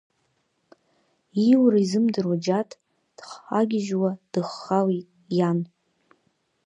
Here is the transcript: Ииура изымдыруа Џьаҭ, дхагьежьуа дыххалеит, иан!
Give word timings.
Ииура 1.43 1.79
изымдыруа 1.83 2.35
Џьаҭ, 2.45 2.69
дхагьежьуа 3.17 4.11
дыххалеит, 4.31 5.07
иан! 5.37 5.59